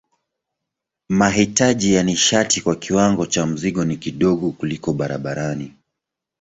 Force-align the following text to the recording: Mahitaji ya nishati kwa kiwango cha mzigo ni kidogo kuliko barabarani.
Mahitaji 1.09 1.93
ya 1.93 2.03
nishati 2.03 2.61
kwa 2.61 2.75
kiwango 2.75 3.25
cha 3.25 3.45
mzigo 3.45 3.85
ni 3.85 3.97
kidogo 3.97 4.51
kuliko 4.51 4.93
barabarani. 4.93 5.73